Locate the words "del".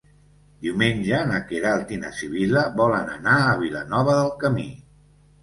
4.23-4.35